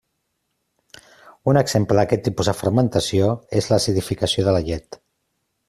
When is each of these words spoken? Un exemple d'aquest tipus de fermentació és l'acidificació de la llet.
Un 1.51 1.59
exemple 1.61 1.97
d'aquest 1.99 2.25
tipus 2.29 2.49
de 2.51 2.57
fermentació 2.63 3.29
és 3.61 3.69
l'acidificació 3.75 4.47
de 4.49 4.57
la 4.59 4.65
llet. 4.71 5.03